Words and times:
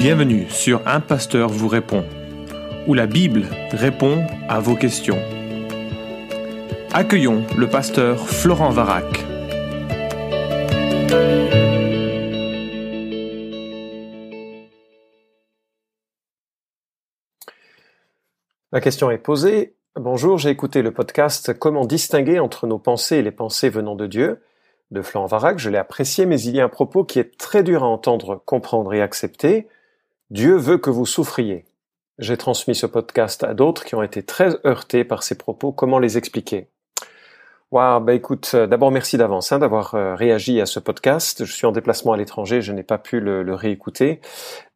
Bienvenue 0.00 0.48
sur 0.48 0.80
Un 0.88 1.00
Pasteur 1.00 1.50
vous 1.50 1.68
répond, 1.68 2.06
où 2.86 2.94
la 2.94 3.06
Bible 3.06 3.44
répond 3.70 4.24
à 4.48 4.58
vos 4.58 4.74
questions. 4.74 5.18
Accueillons 6.90 7.44
le 7.58 7.68
pasteur 7.68 8.26
Florent 8.26 8.70
Varac. 8.70 9.04
La 18.72 18.80
question 18.80 19.10
est 19.10 19.18
posée. 19.18 19.74
Bonjour, 19.96 20.38
j'ai 20.38 20.48
écouté 20.48 20.80
le 20.80 20.92
podcast 20.92 21.52
Comment 21.58 21.84
distinguer 21.84 22.38
entre 22.38 22.66
nos 22.66 22.78
pensées 22.78 23.16
et 23.16 23.22
les 23.22 23.32
pensées 23.32 23.68
venant 23.68 23.96
de 23.96 24.06
Dieu 24.06 24.40
de 24.92 25.02
Florent 25.02 25.26
Varac. 25.26 25.58
Je 25.58 25.68
l'ai 25.68 25.76
apprécié, 25.76 26.24
mais 26.24 26.40
il 26.40 26.56
y 26.56 26.60
a 26.62 26.64
un 26.64 26.70
propos 26.70 27.04
qui 27.04 27.18
est 27.18 27.36
très 27.36 27.62
dur 27.62 27.84
à 27.84 27.86
entendre, 27.86 28.42
comprendre 28.46 28.94
et 28.94 29.02
accepter. 29.02 29.68
Dieu 30.30 30.54
veut 30.54 30.78
que 30.78 30.90
vous 30.90 31.06
souffriez. 31.06 31.64
J'ai 32.20 32.36
transmis 32.36 32.76
ce 32.76 32.86
podcast 32.86 33.42
à 33.42 33.52
d'autres 33.52 33.84
qui 33.84 33.96
ont 33.96 34.02
été 34.04 34.22
très 34.22 34.64
heurtés 34.64 35.02
par 35.02 35.24
ces 35.24 35.36
propos. 35.36 35.72
Comment 35.72 35.98
les 35.98 36.18
expliquer? 36.18 36.68
Wow, 37.72 37.98
bah 37.98 38.14
écoute, 38.14 38.52
euh, 38.54 38.68
d'abord 38.68 38.92
merci 38.92 39.16
d'avance 39.16 39.50
hein, 39.50 39.58
d'avoir 39.58 39.96
euh, 39.96 40.14
réagi 40.14 40.60
à 40.60 40.66
ce 40.66 40.78
podcast. 40.78 41.44
Je 41.44 41.52
suis 41.52 41.66
en 41.66 41.72
déplacement 41.72 42.12
à 42.12 42.16
l'étranger, 42.16 42.62
je 42.62 42.72
n'ai 42.72 42.84
pas 42.84 42.98
pu 42.98 43.18
le, 43.18 43.42
le 43.42 43.54
réécouter. 43.54 44.20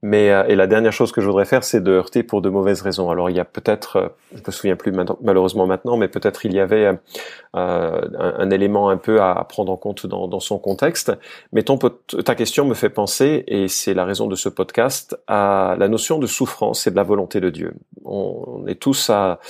Mais 0.06 0.30
euh, 0.30 0.44
et 0.48 0.54
la 0.54 0.66
dernière 0.66 0.92
chose 0.92 1.12
que 1.12 1.22
je 1.22 1.26
voudrais 1.26 1.46
faire, 1.46 1.64
c'est 1.64 1.82
de 1.82 1.90
heurter 1.90 2.22
pour 2.22 2.42
de 2.42 2.50
mauvaises 2.50 2.82
raisons. 2.82 3.08
Alors 3.08 3.30
il 3.30 3.36
y 3.36 3.40
a 3.40 3.46
peut-être, 3.46 4.12
je 4.34 4.42
me 4.46 4.52
souviens 4.52 4.76
plus 4.76 4.92
malheureusement 5.22 5.66
maintenant, 5.66 5.96
mais 5.96 6.08
peut-être 6.08 6.44
il 6.44 6.52
y 6.52 6.60
avait 6.60 6.84
euh, 6.84 8.00
un, 8.18 8.34
un, 8.38 8.50
élément 8.50 8.90
un 8.90 8.98
peu 8.98 9.22
à, 9.22 9.46
prendre 9.48 9.72
en 9.72 9.78
compte 9.78 10.06
dans, 10.06 10.28
dans 10.28 10.40
son 10.40 10.58
contexte. 10.58 11.12
Mais 11.52 11.62
ton, 11.62 11.78
ta 11.78 12.34
question 12.34 12.66
me 12.66 12.74
fait 12.74 12.90
penser, 12.90 13.44
et 13.46 13.68
c'est 13.68 13.94
la 13.94 14.04
raison 14.04 14.26
de 14.26 14.34
ce 14.34 14.50
podcast, 14.50 15.16
à 15.26 15.74
la 15.78 15.88
notion 15.88 16.18
de 16.18 16.26
souffrance 16.26 16.86
et 16.86 16.90
de 16.90 16.96
la 16.96 17.02
volonté 17.02 17.40
de 17.40 17.48
Dieu. 17.48 17.74
On, 18.04 18.66
est 18.66 18.80
tous 18.80 19.08
à 19.10 19.40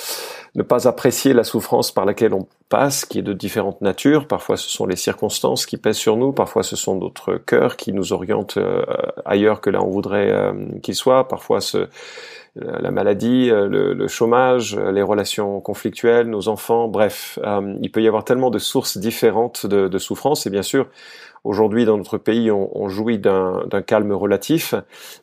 ne 0.55 0.63
pas 0.63 0.87
apprécier 0.87 1.33
la 1.33 1.45
souffrance 1.45 1.93
par 1.93 2.05
laquelle 2.05 2.35
on 2.35 2.47
passe, 2.69 3.05
qui 3.05 3.19
est 3.19 3.23
de 3.23 3.33
différentes 3.33 3.81
natures. 3.81 4.27
Parfois, 4.27 4.57
ce 4.57 4.69
sont 4.69 4.87
les 4.87 4.97
circonstances 4.97 5.67
qui 5.67 5.77
pèsent 5.77 5.97
sur 5.97 6.17
nous. 6.17 6.33
Parfois, 6.33 6.63
ce 6.63 6.77
sont 6.77 6.97
notre 6.97 7.37
cœur 7.37 7.77
qui 7.77 7.93
nous 7.93 8.13
oriente 8.13 8.57
euh, 8.57 8.85
ailleurs 9.25 9.61
que 9.61 9.71
là 9.71 9.83
on 9.83 9.91
voudrait 9.91 10.31
euh, 10.31 10.44
qu'il 10.83 10.95
soit. 10.95 11.29
Parfois, 11.29 11.61
ce, 11.61 11.89
la 12.57 12.91
maladie, 12.91 13.51
euh, 13.51 13.69
le, 13.69 14.09
chômage, 14.09 14.77
les 14.77 15.03
relations 15.03 15.61
conflictuelles, 15.61 16.29
nos 16.29 16.49
enfants. 16.49 16.89
Bref, 16.89 17.39
il 17.81 17.91
peut 17.91 18.03
y 18.03 18.09
avoir 18.09 18.25
tellement 18.25 18.51
de 18.51 18.59
sources 18.59 18.99
différentes 18.99 19.67
de, 19.67 19.89
de 19.89 19.99
souffrance. 19.99 20.47
Et 20.47 20.51
bien 20.51 20.63
sûr, 20.63 20.87
Aujourd'hui, 21.45 21.85
dans 21.85 21.99
notre 21.99 22.17
pays, 22.17 22.51
on, 22.51 22.71
on 22.75 22.89
jouit 22.89 23.19
d'un 23.19 23.83
calme 23.87 24.13
relatif, 24.13 24.75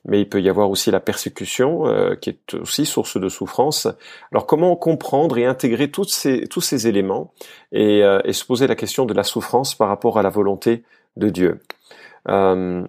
mais 0.05 0.21
il 0.21 0.29
peut 0.29 0.39
y 0.39 0.49
avoir 0.49 0.69
aussi 0.69 0.91
la 0.91 0.99
persécution, 0.99 1.87
euh, 1.87 2.15
qui 2.15 2.29
est 2.29 2.53
aussi 2.53 2.85
source 2.85 3.19
de 3.19 3.27
souffrance. 3.27 3.87
Alors, 4.31 4.45
comment 4.45 4.75
comprendre 4.75 5.39
et 5.39 5.45
intégrer 5.45 5.89
toutes 5.89 6.11
ces, 6.11 6.47
tous 6.47 6.61
ces 6.61 6.87
éléments 6.87 7.33
et, 7.71 8.03
euh, 8.03 8.21
et, 8.23 8.33
se 8.33 8.45
poser 8.45 8.67
la 8.67 8.75
question 8.75 9.05
de 9.05 9.15
la 9.15 9.23
souffrance 9.23 9.73
par 9.73 9.87
rapport 9.87 10.19
à 10.19 10.21
la 10.21 10.29
volonté 10.29 10.83
de 11.17 11.29
Dieu? 11.29 11.59
Euh, 12.29 12.83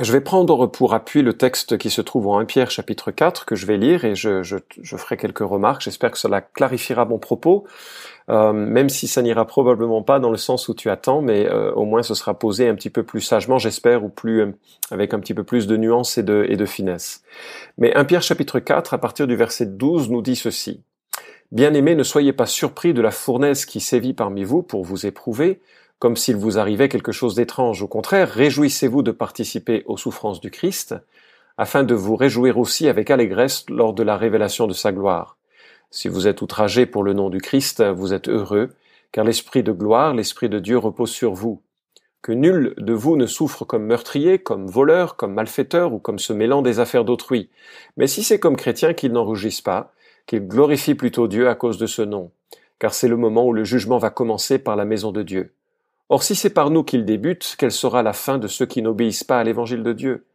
je 0.00 0.12
vais 0.12 0.20
prendre 0.20 0.66
pour 0.66 0.94
appui 0.94 1.20
le 1.20 1.34
texte 1.34 1.76
qui 1.76 1.90
se 1.90 2.00
trouve 2.00 2.28
en 2.28 2.38
1 2.38 2.46
Pierre 2.46 2.70
chapitre 2.70 3.10
4 3.10 3.44
que 3.44 3.54
je 3.54 3.66
vais 3.66 3.76
lire 3.76 4.04
et 4.04 4.14
je, 4.14 4.56
ferai 4.96 5.18
quelques 5.18 5.40
remarques. 5.40 5.82
J'espère 5.82 6.10
que 6.10 6.18
cela 6.18 6.40
clarifiera 6.40 7.04
mon 7.04 7.18
propos, 7.18 7.66
euh, 8.30 8.52
même 8.52 8.88
si 8.88 9.08
ça 9.08 9.20
n'ira 9.20 9.46
probablement 9.46 10.02
pas 10.02 10.18
dans 10.18 10.30
le 10.30 10.38
sens 10.38 10.68
où 10.68 10.74
tu 10.74 10.88
attends, 10.88 11.20
mais 11.20 11.46
euh, 11.46 11.70
au 11.72 11.84
moins 11.84 12.02
ce 12.02 12.14
sera 12.14 12.38
posé 12.38 12.68
un 12.68 12.74
petit 12.74 12.88
peu 12.88 13.02
plus 13.02 13.20
sagement, 13.20 13.58
j'espère, 13.58 14.02
ou 14.02 14.08
plus 14.08 14.40
euh, 14.40 14.52
avec 14.90 15.12
un 15.12 15.20
petit 15.20 15.34
peu 15.34 15.44
plus 15.44 15.66
de 15.66 15.76
nuance 15.76 16.16
et 16.16 16.22
de, 16.22 16.46
et 16.48 16.56
de 16.56 16.66
finesse. 16.66 17.22
Mais 17.76 17.94
1 17.94 18.04
Pierre 18.06 18.22
chapitre 18.22 18.58
4, 18.58 18.94
à 18.94 18.98
partir 18.98 19.26
du 19.26 19.36
verset 19.36 19.66
12, 19.66 20.08
nous 20.08 20.22
dit 20.22 20.36
ceci. 20.36 20.82
Bien-aimés, 21.52 21.94
ne 21.94 22.04
soyez 22.04 22.32
pas 22.32 22.46
surpris 22.46 22.94
de 22.94 23.02
la 23.02 23.10
fournaise 23.10 23.66
qui 23.66 23.80
sévit 23.80 24.14
parmi 24.14 24.44
vous 24.44 24.62
pour 24.62 24.84
vous 24.84 25.04
éprouver, 25.04 25.60
comme 26.00 26.16
s'il 26.16 26.36
vous 26.36 26.58
arrivait 26.58 26.88
quelque 26.88 27.12
chose 27.12 27.34
d'étrange. 27.34 27.82
Au 27.82 27.86
contraire, 27.86 28.28
réjouissez-vous 28.28 29.02
de 29.02 29.12
participer 29.12 29.84
aux 29.84 29.98
souffrances 29.98 30.40
du 30.40 30.50
Christ, 30.50 30.94
afin 31.58 31.84
de 31.84 31.94
vous 31.94 32.16
réjouir 32.16 32.58
aussi 32.58 32.88
avec 32.88 33.10
allégresse 33.10 33.66
lors 33.68 33.92
de 33.92 34.02
la 34.02 34.16
révélation 34.16 34.66
de 34.66 34.72
sa 34.72 34.92
gloire. 34.92 35.36
Si 35.90 36.08
vous 36.08 36.26
êtes 36.26 36.40
outragé 36.40 36.86
pour 36.86 37.04
le 37.04 37.12
nom 37.12 37.28
du 37.28 37.42
Christ, 37.42 37.82
vous 37.82 38.14
êtes 38.14 38.30
heureux, 38.30 38.70
car 39.12 39.26
l'Esprit 39.26 39.62
de 39.62 39.72
gloire, 39.72 40.14
l'Esprit 40.14 40.48
de 40.48 40.58
Dieu 40.58 40.78
repose 40.78 41.10
sur 41.10 41.34
vous. 41.34 41.60
Que 42.22 42.32
nul 42.32 42.74
de 42.78 42.94
vous 42.94 43.16
ne 43.16 43.26
souffre 43.26 43.66
comme 43.66 43.84
meurtrier, 43.84 44.38
comme 44.38 44.66
voleur, 44.66 45.16
comme 45.16 45.34
malfaiteur 45.34 45.92
ou 45.92 45.98
comme 45.98 46.18
se 46.18 46.32
mêlant 46.32 46.62
des 46.62 46.80
affaires 46.80 47.04
d'autrui. 47.04 47.50
Mais 47.98 48.06
si 48.06 48.22
c'est 48.22 48.40
comme 48.40 48.56
chrétien 48.56 48.94
qu'il 48.94 49.12
n'en 49.12 49.24
rougisse 49.24 49.60
pas, 49.60 49.92
qu'il 50.26 50.48
glorifie 50.48 50.94
plutôt 50.94 51.28
Dieu 51.28 51.48
à 51.48 51.54
cause 51.54 51.76
de 51.76 51.86
ce 51.86 52.02
nom, 52.02 52.30
car 52.78 52.94
c'est 52.94 53.08
le 53.08 53.18
moment 53.18 53.44
où 53.44 53.52
le 53.52 53.64
jugement 53.64 53.98
va 53.98 54.08
commencer 54.08 54.58
par 54.58 54.76
la 54.76 54.86
maison 54.86 55.12
de 55.12 55.22
Dieu. 55.22 55.52
Or 56.10 56.24
si 56.24 56.34
c'est 56.34 56.50
par 56.50 56.70
nous 56.70 56.82
qu'il 56.82 57.04
débute, 57.04 57.54
quelle 57.56 57.70
sera 57.70 58.02
la 58.02 58.12
fin 58.12 58.38
de 58.38 58.48
ceux 58.48 58.66
qui 58.66 58.82
n'obéissent 58.82 59.22
pas 59.22 59.38
à 59.38 59.44
l'évangile 59.44 59.84
de 59.84 59.92
Dieu? 59.92 60.26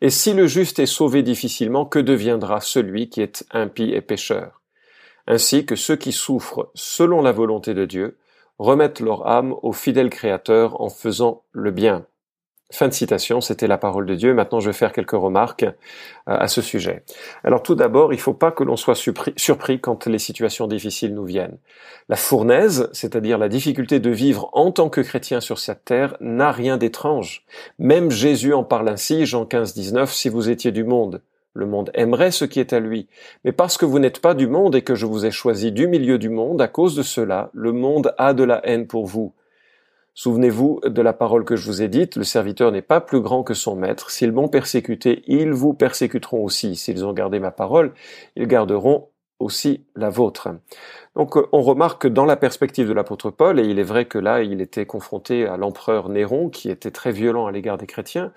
Et 0.00 0.08
si 0.08 0.34
le 0.34 0.46
juste 0.46 0.78
est 0.78 0.86
sauvé 0.86 1.24
difficilement, 1.24 1.84
que 1.84 1.98
deviendra 1.98 2.60
celui 2.60 3.08
qui 3.08 3.22
est 3.22 3.44
impie 3.50 3.92
et 3.92 4.00
pécheur? 4.00 4.60
Ainsi 5.26 5.66
que 5.66 5.74
ceux 5.74 5.96
qui 5.96 6.12
souffrent 6.12 6.70
selon 6.74 7.22
la 7.22 7.32
volonté 7.32 7.74
de 7.74 7.84
Dieu 7.84 8.18
remettent 8.60 9.00
leur 9.00 9.26
âme 9.26 9.56
au 9.62 9.72
fidèle 9.72 10.10
Créateur 10.10 10.80
en 10.80 10.90
faisant 10.90 11.42
le 11.50 11.72
bien. 11.72 12.06
Fin 12.72 12.88
de 12.88 12.92
citation, 12.92 13.40
c'était 13.40 13.68
la 13.68 13.78
parole 13.78 14.06
de 14.06 14.16
Dieu. 14.16 14.34
Maintenant, 14.34 14.58
je 14.58 14.70
vais 14.70 14.76
faire 14.76 14.92
quelques 14.92 15.12
remarques 15.12 15.62
euh, 15.62 15.72
à 16.24 16.48
ce 16.48 16.60
sujet. 16.60 17.04
Alors 17.44 17.62
tout 17.62 17.76
d'abord, 17.76 18.12
il 18.12 18.16
ne 18.16 18.20
faut 18.20 18.34
pas 18.34 18.50
que 18.50 18.64
l'on 18.64 18.76
soit 18.76 18.96
surpris 19.36 19.80
quand 19.80 20.06
les 20.08 20.18
situations 20.18 20.66
difficiles 20.66 21.14
nous 21.14 21.24
viennent. 21.24 21.58
La 22.08 22.16
fournaise, 22.16 22.90
c'est-à-dire 22.92 23.38
la 23.38 23.48
difficulté 23.48 24.00
de 24.00 24.10
vivre 24.10 24.50
en 24.52 24.72
tant 24.72 24.88
que 24.88 25.00
chrétien 25.00 25.40
sur 25.40 25.60
cette 25.60 25.84
terre, 25.84 26.16
n'a 26.18 26.50
rien 26.50 26.76
d'étrange. 26.76 27.44
Même 27.78 28.10
Jésus 28.10 28.52
en 28.52 28.64
parle 28.64 28.88
ainsi, 28.88 29.26
Jean 29.26 29.46
15, 29.46 29.72
19, 29.72 30.12
si 30.12 30.28
vous 30.28 30.50
étiez 30.50 30.72
du 30.72 30.82
monde. 30.82 31.22
Le 31.54 31.66
monde 31.66 31.90
aimerait 31.94 32.32
ce 32.32 32.44
qui 32.44 32.58
est 32.58 32.72
à 32.72 32.80
lui. 32.80 33.06
Mais 33.44 33.52
parce 33.52 33.78
que 33.78 33.86
vous 33.86 34.00
n'êtes 34.00 34.20
pas 34.20 34.34
du 34.34 34.48
monde 34.48 34.74
et 34.74 34.82
que 34.82 34.96
je 34.96 35.06
vous 35.06 35.24
ai 35.24 35.30
choisi 35.30 35.70
du 35.70 35.86
milieu 35.86 36.18
du 36.18 36.30
monde, 36.30 36.60
à 36.60 36.68
cause 36.68 36.96
de 36.96 37.02
cela, 37.02 37.48
le 37.54 37.72
monde 37.72 38.12
a 38.18 38.34
de 38.34 38.42
la 38.42 38.60
haine 38.66 38.88
pour 38.88 39.06
vous. 39.06 39.32
Souvenez-vous 40.18 40.80
de 40.82 41.02
la 41.02 41.12
parole 41.12 41.44
que 41.44 41.56
je 41.56 41.66
vous 41.66 41.82
ai 41.82 41.88
dite, 41.88 42.16
le 42.16 42.24
serviteur 42.24 42.72
n'est 42.72 42.80
pas 42.80 43.02
plus 43.02 43.20
grand 43.20 43.42
que 43.42 43.52
son 43.52 43.76
maître. 43.76 44.10
S'ils 44.10 44.32
m'ont 44.32 44.48
persécuté, 44.48 45.22
ils 45.26 45.52
vous 45.52 45.74
persécuteront 45.74 46.42
aussi. 46.42 46.74
S'ils 46.74 47.04
ont 47.04 47.12
gardé 47.12 47.38
ma 47.38 47.50
parole, 47.50 47.92
ils 48.34 48.46
garderont 48.46 49.10
aussi 49.38 49.84
la 49.94 50.10
vôtre. 50.10 50.48
Donc 51.14 51.36
on 51.52 51.62
remarque 51.62 52.02
que 52.02 52.08
dans 52.08 52.24
la 52.24 52.36
perspective 52.36 52.88
de 52.88 52.92
l'apôtre 52.92 53.30
Paul, 53.30 53.58
et 53.58 53.64
il 53.64 53.78
est 53.78 53.84
vrai 53.84 54.04
que 54.04 54.18
là 54.18 54.42
il 54.42 54.60
était 54.60 54.86
confronté 54.86 55.46
à 55.46 55.56
l'empereur 55.56 56.08
Néron 56.08 56.50
qui 56.50 56.70
était 56.70 56.90
très 56.90 57.10
violent 57.10 57.46
à 57.46 57.52
l'égard 57.52 57.78
des 57.78 57.86
chrétiens, 57.86 58.32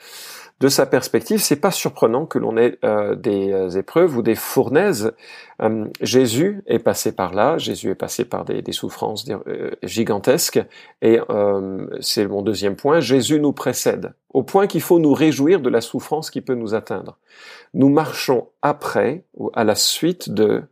de 0.60 0.68
sa 0.68 0.86
perspective, 0.86 1.40
c'est 1.40 1.56
pas 1.56 1.72
surprenant 1.72 2.26
que 2.26 2.38
l'on 2.38 2.58
ait 2.58 2.78
euh, 2.84 3.16
des 3.16 3.54
euh, 3.54 3.70
épreuves 3.70 4.18
ou 4.18 4.22
des 4.22 4.36
fournaises. 4.36 5.14
Euh, 5.62 5.86
Jésus 6.02 6.62
est 6.68 6.80
passé 6.80 7.14
par 7.14 7.34
là, 7.34 7.58
Jésus 7.58 7.92
est 7.92 7.96
passé 7.96 8.26
par 8.26 8.44
des 8.44 8.72
souffrances 8.72 9.26
gigantesques, 9.84 10.62
et 11.02 11.20
c'est 12.02 12.28
mon 12.28 12.42
deuxième 12.42 12.76
point, 12.76 13.00
Jésus 13.00 13.40
nous 13.40 13.54
précède, 13.54 14.14
au 14.34 14.44
point 14.44 14.68
qu'il 14.68 14.82
faut 14.82 15.00
nous 15.00 15.14
réjouir 15.14 15.62
de 15.62 15.70
la 15.70 15.82
souffrance 15.82 16.30
qui 16.30 16.42
peut 16.42 16.56
nous 16.56 16.76
atteindre. 16.76 17.18
Nous 17.74 17.90
marchons 17.90 18.48
après 18.62 19.24
ou 19.36 19.52
à 19.54 19.64
la 19.64 19.76
suite 19.76 20.30
de 20.30 20.64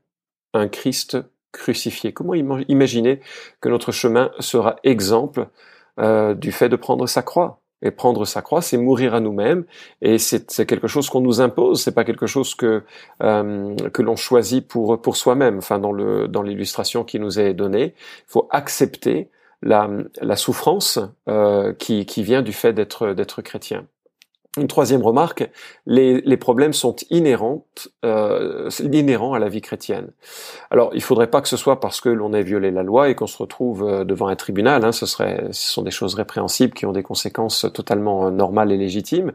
un 0.57 0.67
Christ 0.67 1.17
crucifié. 1.51 2.13
Comment 2.13 2.33
imaginer 2.33 3.19
que 3.61 3.69
notre 3.69 3.91
chemin 3.91 4.31
sera 4.39 4.75
exemple 4.83 5.47
du 5.97 6.51
fait 6.51 6.69
de 6.69 6.75
prendre 6.75 7.07
sa 7.07 7.21
croix? 7.23 7.61
Et 7.83 7.91
prendre 7.91 8.25
sa 8.25 8.41
croix, 8.41 8.63
c'est 8.63 8.77
mourir 8.77 9.13
à 9.13 9.19
nous-mêmes, 9.19 9.63
et 10.01 10.17
c'est 10.17 10.65
quelque 10.65 10.87
chose 10.87 11.11
qu'on 11.11 11.21
nous 11.21 11.41
impose. 11.41 11.79
C'est 11.83 11.93
pas 11.93 12.05
quelque 12.05 12.25
chose 12.25 12.55
que 12.55 12.83
euh, 13.21 13.75
que 13.93 14.01
l'on 14.01 14.15
choisit 14.15 14.67
pour 14.67 14.99
pour 14.99 15.15
soi-même. 15.15 15.59
Enfin, 15.59 15.77
dans 15.77 15.91
le 15.91 16.27
dans 16.27 16.41
l'illustration 16.41 17.03
qui 17.03 17.19
nous 17.19 17.39
est 17.39 17.53
donnée, 17.53 17.93
il 17.95 18.31
faut 18.31 18.47
accepter 18.49 19.29
la 19.61 19.87
la 20.21 20.35
souffrance 20.35 20.99
euh, 21.29 21.71
qui 21.73 22.07
qui 22.07 22.23
vient 22.23 22.41
du 22.41 22.51
fait 22.51 22.73
d'être 22.73 23.13
d'être 23.13 23.43
chrétien. 23.43 23.85
Une 24.57 24.67
troisième 24.67 25.01
remarque, 25.01 25.49
les, 25.85 26.21
les 26.21 26.37
problèmes 26.37 26.73
sont 26.73 26.95
inhérents, 27.09 27.65
euh, 28.03 28.69
inhérents 28.81 29.33
à 29.33 29.39
la 29.39 29.49
vie 29.49 29.61
chrétienne. 29.61 30.11
Alors, 30.71 30.91
il 30.93 31.01
faudrait 31.01 31.29
pas 31.29 31.41
que 31.41 31.47
ce 31.47 31.57
soit 31.57 31.79
parce 31.79 32.01
que 32.01 32.09
l'on 32.09 32.33
ait 32.33 32.43
violé 32.43 32.71
la 32.71 32.83
loi 32.83 33.09
et 33.09 33.15
qu'on 33.15 33.27
se 33.27 33.37
retrouve 33.37 33.83
euh, 33.83 34.03
devant 34.03 34.27
un 34.27 34.35
tribunal. 34.35 34.83
Hein, 34.83 34.91
ce 34.91 35.05
serait, 35.05 35.47
ce 35.51 35.71
sont 35.71 35.83
des 35.83 35.91
choses 35.91 36.15
répréhensibles 36.15 36.73
qui 36.73 36.85
ont 36.85 36.91
des 36.91 37.03
conséquences 37.03 37.65
totalement 37.73 38.27
euh, 38.27 38.31
normales 38.31 38.71
et 38.71 38.77
légitimes. 38.77 39.33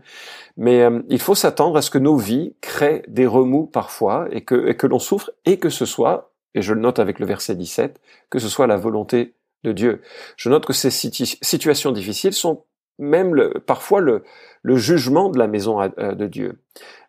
Mais 0.56 0.82
euh, 0.82 1.00
il 1.08 1.20
faut 1.20 1.34
s'attendre 1.34 1.76
à 1.76 1.82
ce 1.82 1.90
que 1.90 1.98
nos 1.98 2.16
vies 2.16 2.54
créent 2.60 3.02
des 3.08 3.26
remous 3.26 3.66
parfois 3.66 4.26
et 4.30 4.42
que, 4.42 4.68
et 4.68 4.76
que 4.76 4.86
l'on 4.86 4.98
souffre 4.98 5.30
et 5.44 5.58
que 5.58 5.70
ce 5.70 5.86
soit, 5.86 6.32
et 6.54 6.62
je 6.62 6.74
le 6.74 6.80
note 6.80 6.98
avec 6.98 7.18
le 7.18 7.26
verset 7.26 7.54
17, 7.54 8.00
que 8.30 8.38
ce 8.38 8.48
soit 8.48 8.66
la 8.66 8.76
volonté 8.76 9.34
de 9.64 9.72
Dieu. 9.72 10.02
Je 10.36 10.48
note 10.48 10.66
que 10.66 10.72
ces 10.72 10.90
situations 10.90 11.92
difficiles 11.92 12.32
sont 12.32 12.64
même 12.98 13.34
le, 13.34 13.54
parfois 13.66 14.00
le, 14.00 14.22
le 14.62 14.76
jugement 14.76 15.28
de 15.28 15.38
la 15.38 15.46
maison 15.46 15.80
euh, 15.80 16.14
de 16.14 16.26
Dieu. 16.26 16.58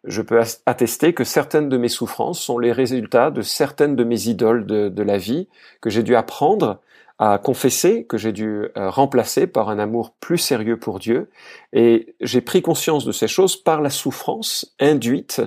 Je 0.03 0.21
peux 0.21 0.41
attester 0.65 1.13
que 1.13 1.23
certaines 1.23 1.69
de 1.69 1.77
mes 1.77 1.87
souffrances 1.87 2.41
sont 2.41 2.57
les 2.57 2.71
résultats 2.71 3.31
de 3.31 3.41
certaines 3.41 3.95
de 3.95 4.03
mes 4.03 4.27
idoles 4.27 4.65
de, 4.65 4.89
de 4.89 5.03
la 5.03 5.17
vie 5.17 5.47
que 5.81 5.89
j'ai 5.89 6.03
dû 6.03 6.15
apprendre 6.15 6.79
à 7.19 7.37
confesser, 7.37 8.05
que 8.05 8.17
j'ai 8.17 8.31
dû 8.31 8.67
euh, 8.75 8.89
remplacer 8.89 9.47
par 9.47 9.69
un 9.69 9.79
amour 9.79 10.13
plus 10.19 10.37
sérieux 10.37 10.77
pour 10.77 10.99
Dieu. 10.99 11.29
Et 11.71 12.15
j'ai 12.21 12.41
pris 12.41 12.61
conscience 12.61 13.05
de 13.05 13.11
ces 13.11 13.27
choses 13.27 13.55
par 13.55 13.81
la 13.81 13.89
souffrance 13.89 14.73
induite 14.79 15.41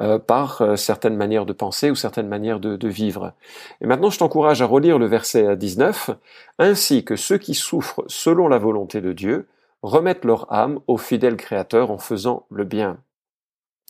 euh, 0.00 0.18
par 0.18 0.60
euh, 0.60 0.74
certaines 0.74 1.16
manières 1.16 1.46
de 1.46 1.52
penser 1.52 1.88
ou 1.88 1.94
certaines 1.94 2.26
manières 2.26 2.58
de, 2.58 2.76
de 2.76 2.88
vivre. 2.88 3.32
Et 3.80 3.86
maintenant, 3.86 4.10
je 4.10 4.18
t'encourage 4.18 4.60
à 4.60 4.66
relire 4.66 4.98
le 4.98 5.06
verset 5.06 5.56
19, 5.56 6.10
ainsi 6.58 7.04
que 7.04 7.14
ceux 7.14 7.38
qui 7.38 7.54
souffrent 7.54 8.02
selon 8.08 8.48
la 8.48 8.58
volonté 8.58 9.00
de 9.00 9.12
Dieu 9.12 9.46
remettent 9.84 10.24
leur 10.24 10.50
âme 10.50 10.80
au 10.86 10.96
fidèle 10.96 11.36
Créateur 11.36 11.90
en 11.90 11.98
faisant 11.98 12.46
le 12.50 12.64
bien. 12.64 13.03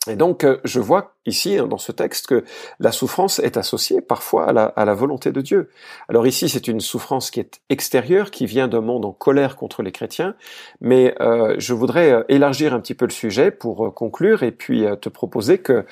Et 0.07 0.15
donc, 0.15 0.43
euh, 0.43 0.57
je 0.63 0.79
vois 0.79 1.15
ici, 1.25 1.57
hein, 1.57 1.67
dans 1.67 1.77
ce 1.77 1.91
texte, 1.91 2.27
que 2.27 2.43
la 2.79 2.91
souffrance 2.91 3.39
est 3.39 3.57
associée 3.57 4.01
parfois 4.01 4.47
à 4.47 4.85
la, 4.85 4.93
volonté 4.93 5.31
de 5.31 5.41
Dieu. 5.41 5.69
Alors 6.07 6.27
ici, 6.27 6.47
c'est 6.47 6.67
une 6.67 6.79
souffrance 6.79 7.31
qui 7.31 7.39
est 7.39 7.59
extérieure, 7.69 8.29
qui 8.29 8.45
vient 8.45 8.67
d'un 8.67 8.81
monde 8.81 9.05
en 9.05 9.11
colère 9.11 9.55
contre 9.55 9.81
les 9.81 9.91
chrétiens, 9.91 10.35
mais 10.81 11.15
euh, 11.19 11.55
je 11.57 11.73
voudrais 11.73 12.11
euh, 12.11 12.23
élargir 12.29 12.73
un 12.73 12.79
petit 12.79 12.93
peu 12.93 13.05
le 13.05 13.11
sujet 13.11 13.49
pour 13.49 13.93
conclure 13.93 14.43
et 14.43 14.51
puis 14.51 14.85
te 15.01 15.09
proposer 15.09 15.57
que 15.57 15.85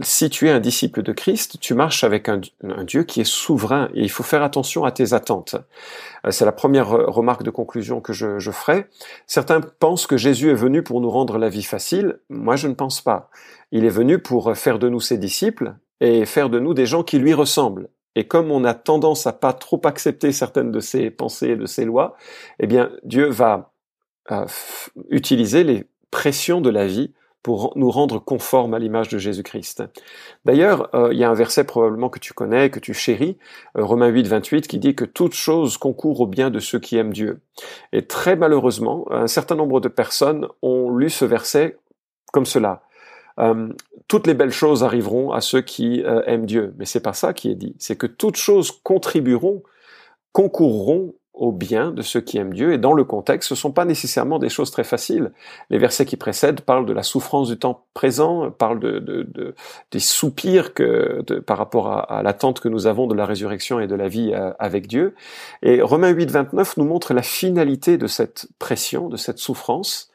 si 0.00 0.30
tu 0.30 0.48
es 0.48 0.50
un 0.50 0.60
disciple 0.60 1.02
de 1.02 1.12
Christ, 1.12 1.58
tu 1.60 1.74
marches 1.74 2.04
avec 2.04 2.28
un, 2.28 2.40
Dieu 2.84 3.02
qui 3.02 3.20
est 3.20 3.28
souverain 3.28 3.88
et 3.94 4.02
il 4.02 4.10
faut 4.10 4.22
faire 4.22 4.42
attention 4.42 4.84
à 4.84 4.92
tes 4.92 5.12
attentes. 5.12 5.56
C'est 6.30 6.44
la 6.44 6.52
première 6.52 6.88
remarque 6.88 7.42
de 7.42 7.50
conclusion 7.50 8.00
que 8.00 8.12
je 8.12 8.50
ferai. 8.50 8.86
Certains 9.26 9.60
pensent 9.60 10.06
que 10.06 10.16
Jésus 10.16 10.50
est 10.50 10.54
venu 10.54 10.82
pour 10.82 11.00
nous 11.00 11.10
rendre 11.10 11.38
la 11.38 11.48
vie 11.48 11.62
facile. 11.62 12.18
Moi, 12.28 12.56
je 12.56 12.68
ne 12.68 12.74
pense 12.74 13.00
pas. 13.00 13.30
Il 13.70 13.84
est 13.84 13.90
venu 13.90 14.18
pour 14.18 14.56
faire 14.56 14.78
de 14.78 14.88
nous 14.88 15.00
ses 15.00 15.18
disciples 15.18 15.74
et 16.00 16.26
faire 16.26 16.50
de 16.50 16.58
nous 16.58 16.74
des 16.74 16.86
gens 16.86 17.02
qui 17.02 17.18
lui 17.18 17.34
ressemblent. 17.34 17.88
Et 18.14 18.26
comme 18.26 18.50
on 18.50 18.64
a 18.64 18.74
tendance 18.74 19.26
à 19.26 19.32
pas 19.32 19.52
trop 19.52 19.80
accepter 19.84 20.32
certaines 20.32 20.70
de 20.70 20.80
ses 20.80 21.10
pensées 21.10 21.50
et 21.50 21.56
de 21.56 21.66
ses 21.66 21.84
lois, 21.84 22.16
eh 22.58 22.66
bien, 22.66 22.90
Dieu 23.04 23.28
va 23.28 23.72
euh, 24.30 24.46
utiliser 25.10 25.64
les 25.64 25.84
pressions 26.10 26.60
de 26.60 26.70
la 26.70 26.86
vie 26.86 27.12
pour 27.42 27.72
nous 27.74 27.90
rendre 27.90 28.20
conformes 28.20 28.74
à 28.74 28.78
l'image 28.78 29.08
de 29.08 29.18
Jésus-Christ. 29.18 29.82
D'ailleurs, 30.44 30.94
euh, 30.94 31.12
il 31.12 31.18
y 31.18 31.24
a 31.24 31.30
un 31.30 31.34
verset 31.34 31.64
probablement 31.64 32.08
que 32.08 32.20
tu 32.20 32.32
connais, 32.32 32.70
que 32.70 32.78
tu 32.78 32.94
chéris, 32.94 33.36
euh, 33.76 33.84
Romains 33.84 34.08
8, 34.08 34.28
28, 34.28 34.68
qui 34.68 34.78
dit 34.78 34.94
que 34.94 35.04
toute 35.04 35.34
chose 35.34 35.76
concourt 35.76 36.20
au 36.20 36.26
bien 36.26 36.50
de 36.50 36.60
ceux 36.60 36.78
qui 36.78 36.96
aiment 36.96 37.12
Dieu. 37.12 37.40
Et 37.92 38.06
très 38.06 38.36
malheureusement, 38.36 39.06
un 39.10 39.26
certain 39.26 39.56
nombre 39.56 39.80
de 39.80 39.88
personnes 39.88 40.46
ont 40.62 40.90
lu 40.90 41.10
ce 41.10 41.24
verset 41.24 41.78
comme 42.32 42.46
cela. 42.46 42.82
Euh, 43.38 43.68
toutes 44.08 44.26
les 44.26 44.34
belles 44.34 44.52
choses 44.52 44.84
arriveront 44.84 45.32
à 45.32 45.40
ceux 45.40 45.60
qui 45.60 46.02
euh, 46.02 46.22
aiment 46.26 46.46
Dieu. 46.46 46.74
Mais 46.78 46.84
c'est 46.84 47.00
pas 47.00 47.12
ça 47.12 47.32
qui 47.32 47.50
est 47.50 47.54
dit. 47.54 47.74
C'est 47.78 47.96
que 47.96 48.06
toutes 48.06 48.36
choses 48.36 48.70
contribueront, 48.82 49.62
concourront 50.32 51.14
au 51.34 51.50
bien 51.50 51.90
de 51.90 52.02
ceux 52.02 52.20
qui 52.20 52.36
aiment 52.36 52.52
Dieu. 52.52 52.72
Et 52.72 52.78
dans 52.78 52.92
le 52.92 53.04
contexte, 53.04 53.48
ce 53.48 53.54
sont 53.54 53.72
pas 53.72 53.84
nécessairement 53.84 54.38
des 54.38 54.50
choses 54.50 54.70
très 54.70 54.84
faciles. 54.84 55.32
Les 55.70 55.78
versets 55.78 56.04
qui 56.04 56.16
précèdent 56.16 56.60
parlent 56.60 56.84
de 56.84 56.92
la 56.92 57.02
souffrance 57.02 57.48
du 57.48 57.58
temps 57.58 57.86
présent, 57.94 58.50
parlent 58.50 58.80
de, 58.80 58.98
de, 58.98 59.54
des 59.90 59.98
soupirs 59.98 60.74
que, 60.74 61.22
par 61.40 61.56
rapport 61.56 61.88
à, 61.88 62.22
l'attente 62.22 62.60
que 62.60 62.68
nous 62.68 62.86
avons 62.86 63.06
de 63.06 63.14
la 63.14 63.24
résurrection 63.24 63.80
et 63.80 63.86
de 63.86 63.94
la 63.94 64.08
vie 64.08 64.32
euh, 64.34 64.52
avec 64.58 64.86
Dieu. 64.86 65.14
Et 65.62 65.80
Romains 65.80 66.10
8, 66.10 66.30
29 66.30 66.76
nous 66.76 66.84
montre 66.84 67.14
la 67.14 67.22
finalité 67.22 67.96
de 67.96 68.06
cette 68.06 68.48
pression, 68.58 69.08
de 69.08 69.16
cette 69.16 69.38
souffrance 69.38 70.11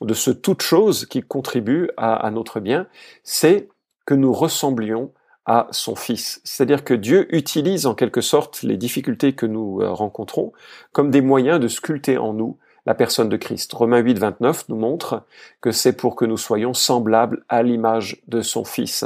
de 0.00 0.14
ce 0.14 0.30
toute 0.30 0.62
chose 0.62 1.06
qui 1.06 1.22
contribue 1.22 1.90
à, 1.96 2.30
notre 2.30 2.60
bien, 2.60 2.86
c'est 3.22 3.68
que 4.06 4.14
nous 4.14 4.32
ressemblions 4.32 5.12
à 5.46 5.66
son 5.70 5.96
Fils. 5.96 6.40
C'est-à-dire 6.44 6.84
que 6.84 6.94
Dieu 6.94 7.34
utilise 7.34 7.86
en 7.86 7.94
quelque 7.94 8.20
sorte 8.20 8.62
les 8.62 8.76
difficultés 8.76 9.32
que 9.32 9.46
nous 9.46 9.80
euh, 9.80 9.90
rencontrons 9.90 10.52
comme 10.92 11.10
des 11.10 11.22
moyens 11.22 11.58
de 11.58 11.68
sculpter 11.68 12.18
en 12.18 12.34
nous 12.34 12.58
la 12.84 12.94
personne 12.94 13.28
de 13.28 13.36
Christ. 13.36 13.72
Romains 13.72 13.98
8, 13.98 14.18
29 14.18 14.68
nous 14.68 14.76
montre 14.76 15.24
que 15.60 15.72
c'est 15.72 15.94
pour 15.94 16.16
que 16.16 16.26
nous 16.26 16.36
soyons 16.36 16.74
semblables 16.74 17.44
à 17.48 17.62
l'image 17.62 18.22
de 18.28 18.42
son 18.42 18.64
Fils. 18.64 19.04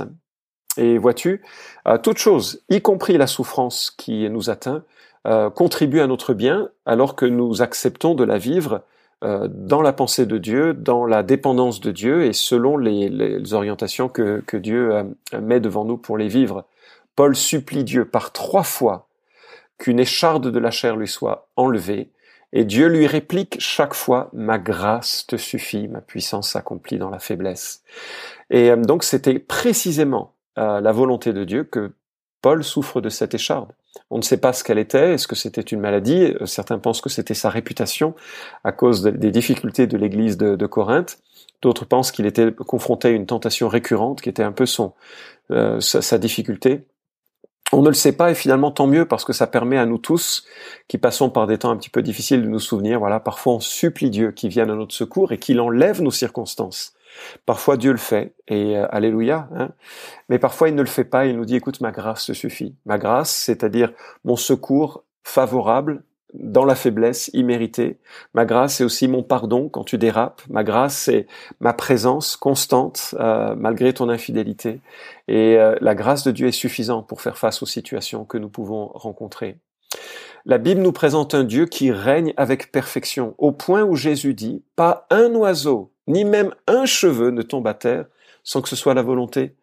Et 0.76 0.98
vois-tu, 0.98 1.42
euh, 1.86 1.98
toute 1.98 2.18
chose, 2.18 2.62
y 2.68 2.80
compris 2.80 3.18
la 3.18 3.26
souffrance 3.26 3.92
qui 3.96 4.28
nous 4.30 4.50
atteint, 4.50 4.84
euh, 5.26 5.50
contribue 5.50 6.00
à 6.00 6.08
notre 6.08 6.34
bien 6.34 6.70
alors 6.86 7.14
que 7.14 7.26
nous 7.26 7.62
acceptons 7.62 8.14
de 8.14 8.24
la 8.24 8.38
vivre 8.38 8.82
dans 9.22 9.82
la 9.82 9.92
pensée 9.92 10.26
de 10.26 10.36
Dieu, 10.38 10.74
dans 10.74 11.06
la 11.06 11.22
dépendance 11.22 11.80
de 11.80 11.92
Dieu 11.92 12.24
et 12.24 12.32
selon 12.32 12.76
les, 12.76 13.54
orientations 13.54 14.08
que, 14.08 14.56
Dieu 14.56 14.94
euh, 14.94 15.04
met 15.40 15.60
devant 15.60 15.84
nous 15.84 15.96
pour 15.96 16.18
les 16.18 16.28
vivre. 16.28 16.64
Paul 17.14 17.36
supplie 17.36 17.84
Dieu 17.84 18.04
par 18.04 18.32
trois 18.32 18.64
fois 18.64 19.08
qu'une 19.78 20.00
écharde 20.00 20.50
de 20.50 20.58
la 20.58 20.70
chair 20.70 20.96
lui 20.96 21.08
soit 21.08 21.48
enlevée, 21.56 22.10
et 22.52 22.64
Dieu 22.64 22.88
lui 22.88 23.06
réplique 23.06 23.56
chaque 23.60 23.94
fois, 23.94 24.28
ma 24.32 24.58
grâce 24.58 25.26
te 25.26 25.36
suffit, 25.36 25.88
ma 25.88 26.00
puissance 26.00 26.50
s'accomplit 26.50 26.98
dans 26.98 27.10
la 27.10 27.18
faiblesse. 27.18 27.82
Et 28.50 28.70
euh, 28.70 28.76
donc 28.76 29.04
c'était 29.04 29.38
précisément 29.38 30.34
la 30.56 30.92
volonté 30.92 31.32
de 31.32 31.44
Dieu 31.44 31.64
que 31.64 31.92
Paul 32.42 32.62
souffre 32.62 33.00
de 33.00 33.08
cette 33.08 33.32
écharde. 33.32 33.72
On 34.10 34.18
ne 34.18 34.22
sait 34.22 34.36
pas 34.36 34.52
ce 34.52 34.64
qu'elle 34.64 34.78
était. 34.78 35.14
Est-ce 35.14 35.26
que 35.26 35.34
c'était 35.34 35.60
une 35.60 35.80
maladie 35.80 36.34
euh, 36.40 36.46
Certains 36.46 36.78
pensent 36.78 37.00
que 37.00 37.08
c'était 37.08 37.34
sa 37.34 37.50
réputation 37.50 38.14
à 38.64 38.72
cause 38.72 39.02
des 39.02 39.30
difficultés 39.30 39.86
de 39.86 39.96
l'Église 39.96 40.36
de, 40.36 40.66
Corinthe. 40.66 41.18
D'autres 41.60 41.84
pensent 41.84 42.10
qu'il 42.10 42.26
était 42.26 42.52
confronté 42.52 43.08
à 43.08 43.10
une 43.10 43.26
tentation 43.26 43.68
récurrente, 43.68 44.20
qui 44.20 44.28
était 44.28 44.42
un 44.42 44.52
peu 44.52 44.66
son 44.66 44.92
euh, 45.50 45.80
sa, 45.80 46.18
difficulté. 46.18 46.86
On 47.72 47.82
ne 47.82 47.88
le 47.88 47.94
sait 47.94 48.12
pas 48.12 48.30
et 48.30 48.34
finalement 48.34 48.70
tant 48.70 48.86
mieux 48.86 49.06
parce 49.06 49.24
que 49.24 49.32
ça 49.32 49.46
permet 49.46 49.78
à 49.78 49.86
nous 49.86 49.98
tous 49.98 50.44
qui 50.88 50.98
passons 50.98 51.30
par 51.30 51.46
des 51.46 51.58
temps 51.58 51.70
un 51.70 51.76
petit 51.76 51.88
peu 51.88 52.02
difficiles 52.02 52.42
de 52.42 52.48
nous 52.48 52.58
souvenir. 52.58 52.98
Voilà, 52.98 53.18
parfois 53.18 53.54
on 53.54 53.60
supplie 53.60 54.10
Dieu 54.10 54.32
qu'il 54.32 54.50
vienne 54.50 54.70
à 54.70 54.74
notre 54.74 54.94
secours 54.94 55.32
et 55.32 55.38
qu'il 55.38 55.60
enlève 55.60 56.02
nos 56.02 56.10
circonstances. 56.10 56.92
Parfois 57.46 57.76
Dieu 57.76 57.92
le 57.92 57.98
fait, 57.98 58.34
et 58.48 58.76
euh, 58.76 58.86
alléluia, 58.90 59.48
hein. 59.54 59.70
mais 60.28 60.38
parfois 60.38 60.68
il 60.68 60.74
ne 60.74 60.82
le 60.82 60.88
fait 60.88 61.04
pas, 61.04 61.26
il 61.26 61.36
nous 61.36 61.44
dit 61.44 61.56
écoute, 61.56 61.80
ma 61.80 61.90
grâce 61.90 62.26
te 62.26 62.32
suffit. 62.32 62.74
Ma 62.86 62.98
grâce, 62.98 63.30
c'est-à-dire 63.30 63.92
mon 64.24 64.36
secours 64.36 65.04
favorable 65.24 66.02
dans 66.34 66.64
la 66.64 66.74
faiblesse 66.74 67.30
imméritée. 67.34 67.98
Ma 68.34 68.44
grâce, 68.44 68.76
c'est 68.76 68.84
aussi 68.84 69.08
mon 69.08 69.22
pardon 69.22 69.68
quand 69.68 69.84
tu 69.84 69.98
dérapes. 69.98 70.42
Ma 70.48 70.64
grâce, 70.64 70.96
c'est 70.96 71.26
ma 71.60 71.72
présence 71.72 72.36
constante 72.36 73.14
euh, 73.20 73.54
malgré 73.54 73.92
ton 73.92 74.08
infidélité. 74.08 74.80
Et 75.28 75.56
euh, 75.58 75.76
la 75.80 75.94
grâce 75.94 76.24
de 76.24 76.30
Dieu 76.30 76.48
est 76.48 76.52
suffisante 76.52 77.06
pour 77.06 77.20
faire 77.20 77.38
face 77.38 77.62
aux 77.62 77.66
situations 77.66 78.24
que 78.24 78.38
nous 78.38 78.48
pouvons 78.48 78.90
rencontrer. 78.94 79.58
La 80.44 80.58
Bible 80.58 80.80
nous 80.80 80.92
présente 80.92 81.34
un 81.34 81.44
Dieu 81.44 81.66
qui 81.66 81.92
règne 81.92 82.32
avec 82.36 82.72
perfection, 82.72 83.34
au 83.38 83.52
point 83.52 83.84
où 83.84 83.94
Jésus 83.94 84.34
dit, 84.34 84.64
pas 84.74 85.06
un 85.10 85.32
oiseau 85.34 85.91
ni 86.06 86.24
même 86.24 86.54
un 86.66 86.86
cheveu 86.86 87.30
ne 87.30 87.42
tombe 87.42 87.66
à 87.66 87.74
terre 87.74 88.06
sans 88.44 88.62
que 88.62 88.68
ce 88.68 88.76
soit 88.76 88.94
la 88.94 89.02
volonté 89.02 89.54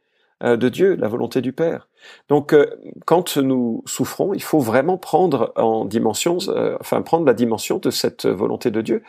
euh, 0.41 0.55
de 0.55 0.69
Dieu, 0.69 0.95
la 0.95 1.09
volonté 1.09 1.41
du 1.41 1.51
Père. 1.51 1.89
Donc, 2.29 2.53
euh, 2.53 2.65
quand 3.05 3.35
nous 3.35 3.83
souffrons, 3.85 4.33
il 4.33 4.41
faut 4.41 4.59
vraiment 4.59 4.97
prendre 4.97 5.51
en 5.57 5.83
dimension, 5.83 6.37
euh, 6.47 6.77
enfin 6.79 7.01
prendre 7.01 7.25
la 7.25 7.33
dimension 7.33 7.77
de 7.77 7.89
cette 7.89 8.25
volonté 8.25 8.71
de 8.71 8.81
Dieu. 8.81 9.03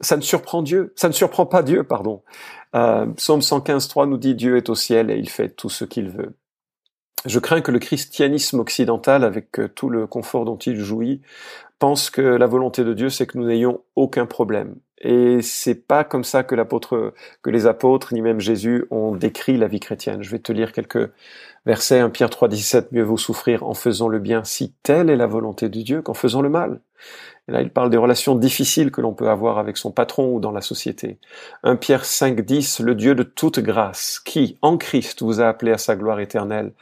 ça 0.00 0.16
ne 0.16 0.22
surprend 0.22 0.62
Dieu, 0.62 0.92
ça 0.94 1.08
ne 1.08 1.12
surprend 1.12 1.44
pas 1.44 1.64
Dieu, 1.64 1.82
pardon. 1.82 2.22
Psaume 2.72 3.40
115.3 3.40 4.08
nous 4.08 4.16
dit 4.16 4.36
Dieu 4.36 4.56
est 4.56 4.68
au 4.68 4.76
ciel 4.76 5.10
et 5.10 5.16
il 5.16 5.28
fait 5.28 5.48
tout 5.48 5.70
ce 5.70 5.84
qu'il 5.84 6.08
veut. 6.08 6.34
Je 7.24 7.40
crains 7.40 7.60
que 7.60 7.72
le 7.72 7.80
christianisme 7.80 8.60
occidental, 8.60 9.24
avec 9.24 9.60
tout 9.74 9.90
le 9.90 10.06
confort 10.06 10.44
dont 10.44 10.58
il 10.58 10.76
jouit, 10.76 11.20
pense 11.78 12.10
que 12.10 12.20
la 12.20 12.46
volonté 12.46 12.84
de 12.84 12.94
Dieu, 12.94 13.10
c'est 13.10 13.26
que 13.26 13.38
nous 13.38 13.46
n'ayons 13.46 13.82
aucun 13.96 14.26
problème. 14.26 14.76
Et 15.00 15.42
c'est 15.42 15.86
pas 15.86 16.02
comme 16.02 16.24
ça 16.24 16.42
que 16.42 16.54
l'apôtre, 16.54 17.14
que 17.42 17.50
les 17.50 17.66
apôtres, 17.66 18.12
ni 18.12 18.20
même 18.20 18.40
Jésus 18.40 18.86
ont 18.90 19.14
décrit 19.14 19.56
la 19.56 19.68
vie 19.68 19.80
chrétienne. 19.80 20.22
Je 20.22 20.30
vais 20.30 20.40
te 20.40 20.50
lire 20.50 20.72
quelques 20.72 21.10
versets. 21.66 22.00
1 22.00 22.10
Pierre 22.10 22.30
3, 22.30 22.48
17. 22.48 22.92
Mieux 22.92 23.04
vaut 23.04 23.16
souffrir 23.16 23.62
en 23.62 23.74
faisant 23.74 24.08
le 24.08 24.18
bien 24.18 24.42
si 24.42 24.74
telle 24.82 25.08
est 25.08 25.16
la 25.16 25.26
volonté 25.26 25.68
de 25.68 25.80
Dieu 25.82 26.02
qu'en 26.02 26.14
faisant 26.14 26.42
le 26.42 26.48
mal. 26.48 26.80
Et 27.48 27.52
là, 27.52 27.62
il 27.62 27.70
parle 27.70 27.90
des 27.90 27.96
relations 27.96 28.34
difficiles 28.34 28.90
que 28.90 29.00
l'on 29.00 29.14
peut 29.14 29.30
avoir 29.30 29.58
avec 29.58 29.76
son 29.76 29.92
patron 29.92 30.34
ou 30.34 30.40
dans 30.40 30.50
la 30.50 30.60
société. 30.60 31.18
1 31.62 31.76
Pierre 31.76 32.04
5, 32.04 32.40
10. 32.40 32.80
Le 32.80 32.94
Dieu 32.94 33.14
de 33.14 33.22
toute 33.22 33.60
grâce, 33.60 34.18
qui, 34.18 34.58
en 34.62 34.76
Christ, 34.76 35.22
vous 35.22 35.40
a 35.40 35.46
appelé 35.46 35.72
à 35.72 35.78
sa 35.78 35.96
gloire 35.96 36.20
éternelle, 36.20 36.72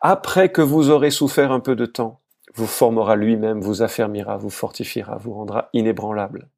après 0.00 0.50
que 0.50 0.62
vous 0.62 0.90
aurez 0.90 1.10
souffert 1.10 1.50
un 1.52 1.60
peu 1.60 1.74
de 1.74 1.86
temps, 1.86 2.20
vous 2.54 2.66
formera 2.66 3.16
lui-même, 3.16 3.60
vous 3.60 3.82
affermira, 3.82 4.36
vous 4.36 4.50
fortifiera, 4.50 5.16
vous 5.16 5.32
rendra 5.32 5.68
inébranlable. 5.72 6.48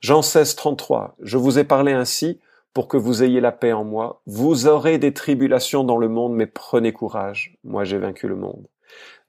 Jean 0.00 0.22
16, 0.22 0.56
33. 0.56 1.16
Je 1.22 1.38
vous 1.38 1.58
ai 1.58 1.64
parlé 1.64 1.92
ainsi 1.92 2.40
pour 2.74 2.88
que 2.88 2.96
vous 2.96 3.22
ayez 3.22 3.40
la 3.40 3.52
paix 3.52 3.72
en 3.72 3.84
moi. 3.84 4.22
Vous 4.26 4.66
aurez 4.66 4.98
des 4.98 5.12
tribulations 5.12 5.84
dans 5.84 5.98
le 5.98 6.08
monde, 6.08 6.34
mais 6.34 6.46
prenez 6.46 6.92
courage. 6.92 7.56
Moi, 7.64 7.84
j'ai 7.84 7.98
vaincu 7.98 8.28
le 8.28 8.36
monde. 8.36 8.66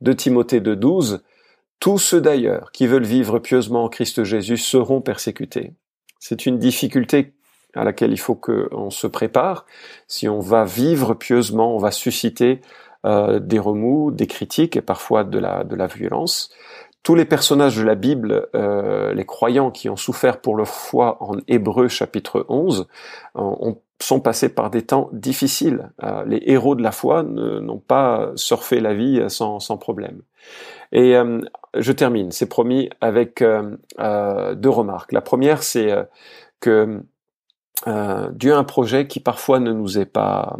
De 0.02 0.14
Timothée 0.14 0.60
2, 0.60 0.76
12. 0.76 1.24
Tous 1.80 1.98
ceux 1.98 2.22
d'ailleurs 2.22 2.72
qui 2.72 2.88
veulent 2.88 3.04
vivre 3.04 3.40
pieusement 3.40 3.84
en 3.84 3.90
Christ 3.90 4.24
Jésus 4.24 4.58
seront 4.58 5.02
persécutés. 5.02 5.74
C'est 6.20 6.46
une 6.46 6.58
difficulté 6.58 7.34
à 7.74 7.84
laquelle 7.84 8.12
il 8.12 8.20
faut 8.20 8.36
qu'on 8.36 8.90
se 8.90 9.08
prépare. 9.08 9.66
Si 10.08 10.30
on 10.30 10.40
va 10.40 10.64
vivre 10.64 11.14
pieusement, 11.14 11.76
on 11.76 11.80
va 11.80 11.92
susciter 11.92 12.62
euh, 13.06 13.40
des 13.40 13.60
remous, 13.60 14.12
des 14.12 14.28
critiques 14.28 14.76
et 14.76 14.82
parfois 14.82 15.24
de 15.24 15.40
la, 15.40 15.64
de 15.64 15.76
la 15.76 15.88
violence. 15.88 16.52
Tous 17.04 17.16
les 17.16 17.26
personnages 17.26 17.78
de 17.78 17.84
la 17.84 17.96
Bible, 17.96 18.48
euh, 18.56 19.14
les 19.14 19.26
croyants 19.26 19.72
qui 19.72 19.90
ont 19.90 19.98
souffert 19.98 20.40
pour 20.40 20.56
leur 20.56 20.68
foi 20.68 21.18
en 21.22 21.36
Hébreu 21.48 21.90
chapitre 21.90 22.46
11, 22.48 22.88
ont, 23.36 23.78
sont 24.04 24.20
passés 24.20 24.50
par 24.50 24.70
des 24.70 24.84
temps 24.84 25.10
difficiles. 25.14 25.90
Euh, 26.04 26.24
les 26.26 26.42
héros 26.46 26.76
de 26.76 26.84
la 26.84 26.92
foi 26.92 27.24
n'ont 27.24 27.80
pas 27.80 28.32
surfé 28.36 28.80
la 28.80 28.94
vie 28.94 29.24
sans, 29.30 29.60
sans 29.60 29.78
problème. 29.78 30.22
Et 30.92 31.16
euh, 31.16 31.42
je 31.76 31.92
termine, 31.92 32.32
c'est 32.32 32.50
promis, 32.50 32.90
avec 33.02 33.42
euh, 33.42 33.76
deux 34.56 34.70
remarques. 34.70 35.12
La 35.12 35.22
première, 35.22 35.64
c'est 35.64 35.92
que 36.60 37.02
Dieu 37.86 38.54
a 38.54 38.58
un 38.58 38.64
projet 38.64 39.08
qui 39.08 39.20
parfois 39.20 39.60
ne 39.60 39.72
nous 39.72 39.98
est 39.98 40.06
pas 40.06 40.58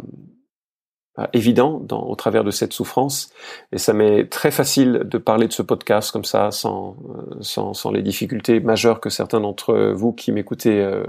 évident 1.32 1.80
dans, 1.80 2.02
au 2.02 2.14
travers 2.16 2.44
de 2.44 2.50
cette 2.50 2.72
souffrance. 2.72 3.30
Et 3.72 3.78
ça 3.78 3.92
m'est 3.92 4.30
très 4.30 4.50
facile 4.50 5.02
de 5.04 5.18
parler 5.18 5.46
de 5.46 5.52
ce 5.52 5.62
podcast 5.62 6.10
comme 6.10 6.24
ça, 6.24 6.50
sans, 6.50 6.96
sans, 7.40 7.72
sans 7.74 7.90
les 7.92 8.02
difficultés 8.02 8.60
majeures 8.60 9.00
que 9.00 9.10
certains 9.10 9.40
d'entre 9.40 9.92
vous 9.92 10.12
qui 10.12 10.32
m'écoutez, 10.32 10.80
euh, 10.80 11.04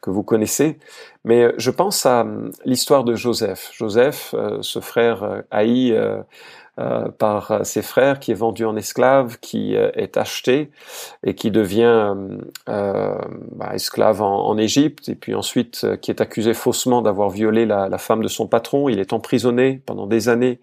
que 0.00 0.10
vous 0.10 0.22
connaissez. 0.22 0.78
Mais 1.24 1.52
je 1.56 1.70
pense 1.70 2.04
à 2.06 2.26
l'histoire 2.64 3.04
de 3.04 3.14
Joseph. 3.14 3.70
Joseph, 3.72 4.34
euh, 4.34 4.58
ce 4.60 4.80
frère 4.80 5.22
euh, 5.22 5.40
haï 5.50 5.92
euh, 6.80 7.08
par 7.08 7.64
ses 7.64 7.82
frères, 7.82 8.18
qui 8.18 8.32
est 8.32 8.34
vendu 8.34 8.64
en 8.64 8.74
esclave, 8.74 9.38
qui 9.40 9.76
euh, 9.76 9.92
est 9.94 10.16
acheté 10.16 10.72
et 11.24 11.36
qui 11.36 11.52
devient 11.52 12.16
euh, 12.68 13.14
bah, 13.52 13.70
esclave 13.74 14.20
en, 14.22 14.58
Égypte, 14.58 15.08
et 15.08 15.14
puis 15.14 15.36
ensuite 15.36 15.86
qui 16.02 16.10
est 16.10 16.20
accusé 16.20 16.52
faussement 16.52 17.00
d'avoir 17.00 17.30
violé 17.30 17.64
la, 17.64 17.88
la, 17.88 17.98
femme 17.98 18.24
de 18.24 18.28
son 18.28 18.48
patron. 18.48 18.88
Il 18.88 18.98
est 18.98 19.12
emprisonné 19.12 19.82
pendant 19.86 20.08
des 20.08 20.28
années. 20.28 20.58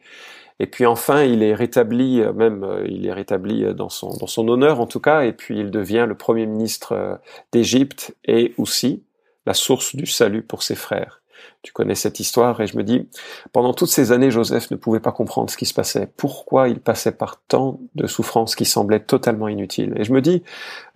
Et 0.59 0.67
puis 0.67 0.85
enfin, 0.85 1.23
il 1.23 1.43
est 1.43 1.55
rétabli, 1.55 2.21
même 2.35 2.67
il 2.89 3.05
est 3.05 3.13
rétabli 3.13 3.73
dans 3.73 3.89
son, 3.89 4.09
dans 4.17 4.27
son 4.27 4.49
honneur 4.49 4.81
en 4.81 4.87
tout 4.87 4.99
cas, 4.99 5.21
et 5.21 5.31
puis 5.31 5.59
il 5.59 5.71
devient 5.71 6.05
le 6.05 6.15
premier 6.15 6.45
ministre 6.45 7.21
d'Égypte 7.53 8.13
et 8.25 8.53
aussi 8.57 9.01
la 9.45 9.53
source 9.53 9.95
du 9.95 10.05
salut 10.05 10.43
pour 10.43 10.63
ses 10.63 10.75
frères. 10.75 11.21
Tu 11.63 11.73
connais 11.73 11.95
cette 11.95 12.19
histoire 12.19 12.59
et 12.61 12.67
je 12.67 12.77
me 12.77 12.83
dis, 12.83 13.07
pendant 13.53 13.73
toutes 13.73 13.89
ces 13.89 14.11
années, 14.11 14.31
Joseph 14.31 14.71
ne 14.71 14.75
pouvait 14.75 14.99
pas 14.99 15.11
comprendre 15.11 15.49
ce 15.49 15.57
qui 15.57 15.65
se 15.65 15.73
passait. 15.73 16.07
Pourquoi 16.17 16.69
il 16.69 16.79
passait 16.79 17.11
par 17.11 17.39
tant 17.47 17.79
de 17.95 18.07
souffrances 18.07 18.55
qui 18.55 18.65
semblaient 18.65 18.99
totalement 18.99 19.47
inutiles? 19.47 19.93
Et 19.97 20.03
je 20.03 20.11
me 20.11 20.21
dis, 20.21 20.43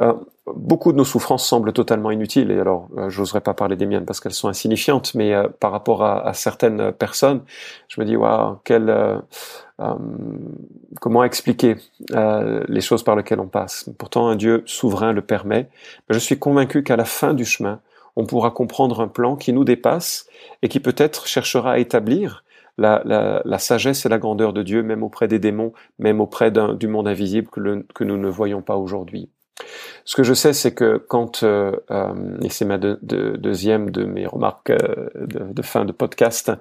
euh, 0.01 0.13
beaucoup 0.47 0.91
de 0.91 0.97
nos 0.97 1.05
souffrances 1.05 1.47
semblent 1.47 1.73
totalement 1.73 2.09
inutiles. 2.09 2.49
Et 2.51 2.59
alors, 2.59 2.89
euh, 2.97 3.09
j'oserais 3.09 3.41
pas 3.41 3.53
parler 3.53 3.75
des 3.75 3.85
miennes 3.85 4.05
parce 4.05 4.19
qu'elles 4.19 4.33
sont 4.33 4.47
insignifiantes, 4.47 5.13
mais 5.13 5.33
euh, 5.33 5.47
par 5.47 5.71
rapport 5.71 6.03
à, 6.03 6.33
certaines 6.33 6.91
personnes, 6.91 7.43
je 7.87 8.01
me 8.01 8.05
dis, 8.05 8.15
waouh, 8.15 8.57
quel 8.63 9.21
comment 11.01 11.23
expliquer 11.25 11.75
les 12.09 12.81
choses 12.81 13.03
par 13.03 13.15
lesquelles 13.15 13.41
on 13.41 13.47
passe? 13.47 13.89
Pourtant, 13.97 14.29
un 14.29 14.35
Dieu 14.35 14.63
souverain 14.65 15.11
le 15.11 15.21
permet. 15.21 15.69
Je 16.09 16.17
suis 16.17 16.39
convaincu 16.39 16.81
qu'à 16.81 16.95
la 16.95 17.05
fin 17.05 17.33
du 17.33 17.45
chemin, 17.45 17.81
on 18.15 18.25
pourra 18.25 18.51
comprendre 18.51 19.01
un 19.01 19.07
plan 19.07 19.35
qui 19.35 19.53
nous 19.53 19.63
dépasse 19.63 20.27
et 20.61 20.69
qui 20.69 20.79
peut-être 20.79 21.27
cherchera 21.27 21.73
à 21.73 21.77
établir 21.77 22.43
la, 22.77 23.41
la, 23.45 23.59
sagesse 23.59 24.05
et 24.05 24.09
la 24.09 24.17
grandeur 24.17 24.53
de 24.53 24.63
Dieu, 24.63 24.83
même 24.83 25.03
auprès 25.03 25.27
des 25.27 25.39
démons, 25.39 25.73
même 25.99 26.19
auprès 26.19 26.51
du 26.51 26.87
monde 26.87 27.07
invisible 27.07 27.47
que, 27.49 27.85
que, 27.93 28.03
nous 28.03 28.17
ne 28.17 28.27
voyons 28.27 28.61
pas 28.61 28.75
aujourd'hui. 28.75 29.29
Ce 30.03 30.15
que 30.15 30.23
je 30.23 30.33
sais, 30.33 30.51
c'est 30.51 30.73
que 30.73 30.97
quand, 30.97 31.43
euh, 31.43 31.71
euh, 31.89 32.37
et 32.41 32.49
c'est 32.49 32.65
ma 32.65 32.77
deuxième 32.77 33.89
de 33.91 34.03
mes 34.03 34.27
remarques 34.27 34.71
euh, 34.71 35.09
de, 35.15 35.53
de, 35.53 35.61
fin 35.61 35.85
de 35.85 35.93
podcast, 35.93 36.51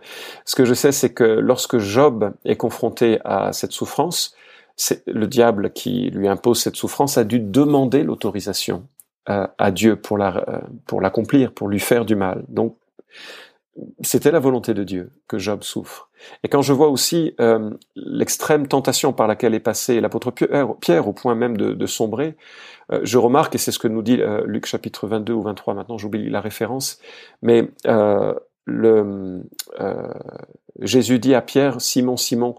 ce 0.44 0.54
que 0.54 0.64
je 0.64 0.75
sais, 0.75 0.92
c'est 0.92 1.12
que 1.12 1.25
lorsque 1.25 1.78
Job 1.78 2.32
est 2.44 2.56
confronté 2.56 3.18
à 3.25 3.52
cette 3.52 3.73
souffrance, 3.73 4.37
c'est 4.76 5.02
le 5.06 5.26
diable 5.26 5.73
qui 5.73 6.11
lui 6.11 6.28
impose 6.28 6.61
cette 6.61 6.76
souffrance 6.76 7.18
a 7.18 7.25
dû 7.25 7.40
demander 7.40 8.02
l'autorisation 8.02 8.87
à 9.26 9.71
Dieu 9.71 9.97
pour 9.97 10.19
la, 10.19 10.62
pour 10.87 11.00
l'accomplir, 11.00 11.52
pour 11.52 11.69
lui 11.69 11.81
faire 11.81 12.04
du 12.04 12.14
mal. 12.14 12.45
Donc, 12.49 12.76
c'était 14.02 14.31
la 14.31 14.38
volonté 14.38 14.75
de 14.75 14.85
Dieu 14.85 15.11
que 15.28 15.38
Job 15.38 15.62
souffre. 15.64 16.09
Et 16.43 16.49
quand 16.49 16.62
je 16.62 16.73
vois 16.73 16.88
aussi 16.88 17.35
euh, 17.40 17.71
l'extrême 17.97 18.69
tentation 18.69 19.12
par 19.12 19.26
laquelle 19.26 19.54
est 19.54 19.61
passé 19.61 20.00
l'apôtre 20.00 20.31
Pierre, 20.31 21.09
au 21.09 21.12
point 21.12 21.35
même 21.35 21.57
de, 21.57 21.73
de 21.73 21.87
sombrer, 21.87 22.37
euh, 22.93 23.00
je 23.02 23.19
remarque, 23.19 23.54
et 23.54 23.59
c'est 23.59 23.73
ce 23.73 23.78
que 23.78 23.88
nous 23.88 24.02
dit 24.02 24.21
euh, 24.21 24.43
Luc 24.47 24.66
chapitre 24.66 25.09
22 25.09 25.33
ou 25.33 25.43
23, 25.43 25.75
maintenant 25.75 25.99
j'oublie 25.99 26.31
la 26.31 26.40
référence, 26.40 26.99
mais 27.43 27.69
le, 28.66 29.43
Jésus 30.81 31.19
dit 31.19 31.35
à 31.35 31.43
Pierre, 31.43 31.81
Simon, 31.81 32.16
Simon, 32.16 32.54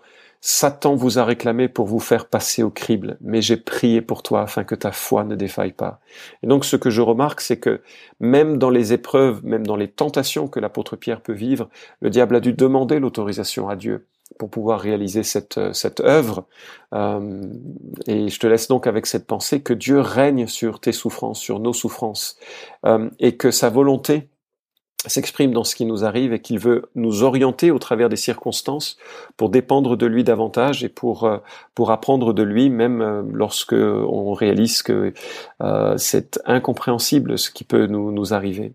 Satan 0.47 0.93
vous 0.93 1.17
a 1.17 1.25
réclamé 1.25 1.67
pour 1.67 1.87
vous 1.87 1.99
faire 1.99 2.27
passer 2.27 2.61
au 2.61 2.69
crible, 2.69 3.17
mais 3.19 3.41
j'ai 3.41 3.57
prié 3.57 3.99
pour 4.03 4.21
toi 4.21 4.43
afin 4.43 4.63
que 4.63 4.75
ta 4.75 4.91
foi 4.91 5.23
ne 5.23 5.33
défaille 5.33 5.71
pas. 5.71 5.99
Et 6.43 6.47
donc 6.47 6.65
ce 6.65 6.75
que 6.75 6.91
je 6.91 7.01
remarque, 7.01 7.41
c'est 7.41 7.57
que 7.57 7.81
même 8.19 8.59
dans 8.59 8.69
les 8.69 8.93
épreuves, 8.93 9.43
même 9.43 9.65
dans 9.65 9.75
les 9.75 9.87
tentations 9.87 10.47
que 10.47 10.59
l'apôtre 10.59 10.97
Pierre 10.97 11.21
peut 11.21 11.33
vivre, 11.33 11.67
le 11.99 12.11
diable 12.11 12.35
a 12.35 12.39
dû 12.41 12.53
demander 12.53 12.99
l'autorisation 12.99 13.69
à 13.69 13.75
Dieu 13.75 14.05
pour 14.37 14.51
pouvoir 14.51 14.81
réaliser 14.81 15.23
cette, 15.23 15.59
cette 15.73 15.99
œuvre. 16.01 16.45
Euh, 16.93 17.41
et 18.05 18.29
je 18.29 18.39
te 18.39 18.45
laisse 18.45 18.67
donc 18.67 18.85
avec 18.85 19.07
cette 19.07 19.25
pensée 19.25 19.63
que 19.63 19.73
Dieu 19.73 19.99
règne 19.99 20.45
sur 20.45 20.79
tes 20.79 20.91
souffrances, 20.91 21.39
sur 21.39 21.59
nos 21.59 21.73
souffrances, 21.73 22.37
euh, 22.85 23.09
et 23.17 23.35
que 23.35 23.49
sa 23.49 23.71
volonté 23.71 24.29
s'exprime 25.09 25.51
dans 25.51 25.63
ce 25.63 25.75
qui 25.75 25.85
nous 25.85 26.03
arrive 26.03 26.33
et 26.33 26.39
qu'il 26.39 26.59
veut 26.59 26.89
nous 26.95 27.23
orienter 27.23 27.71
au 27.71 27.79
travers 27.79 28.09
des 28.09 28.15
circonstances 28.15 28.97
pour 29.37 29.49
dépendre 29.49 29.97
de 29.97 30.05
lui 30.05 30.23
davantage 30.23 30.83
et 30.83 30.89
pour 30.89 31.25
euh, 31.25 31.37
pour 31.73 31.91
apprendre 31.91 32.33
de 32.33 32.43
lui 32.43 32.69
même 32.69 33.01
euh, 33.01 33.21
lorsque 33.31 33.73
on 33.73 34.33
réalise 34.33 34.83
que 34.83 35.13
euh, 35.61 35.97
c'est 35.97 36.39
incompréhensible 36.45 37.37
ce 37.37 37.49
qui 37.51 37.63
peut 37.63 37.87
nous 37.87 38.11
nous 38.11 38.33
arriver. 38.33 38.73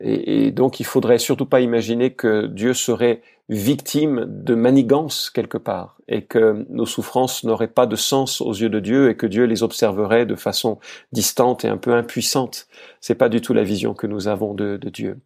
Et, 0.00 0.46
et, 0.46 0.50
donc 0.52 0.80
il 0.80 0.86
faudrait 0.86 1.18
surtout 1.18 1.46
pas 1.46 1.60
imaginer 1.60 2.12
que 2.12 2.46
Dieu 2.46 2.74
serait 2.74 3.22
victime 3.48 4.24
de 4.26 4.54
manigance 4.54 5.28
quelque 5.28 5.58
part 5.58 5.96
et 6.08 6.22
que 6.22 6.64
nos 6.70 6.86
souffrances 6.86 7.44
n'auraient 7.44 7.68
pas 7.68 7.86
de 7.86 7.96
sens 7.96 8.40
aux 8.40 8.52
yeux 8.52 8.68
de 8.68 8.80
Dieu 8.80 9.10
et 9.10 9.16
que 9.16 9.26
Dieu 9.26 9.44
les 9.44 9.62
observerait 9.62 10.26
de 10.26 10.36
façon 10.36 10.78
distante 11.12 11.64
et 11.64 11.68
un 11.68 11.76
peu 11.76 11.92
impuissante. 11.92 12.66
C'est 13.00 13.14
pas 13.14 13.28
du 13.28 13.40
tout 13.40 13.52
la 13.52 13.62
vision 13.62 13.94
que 13.94 14.06
nous 14.06 14.28
avons 14.28 14.54
de, 14.54 14.76
Dieu. 14.76 15.18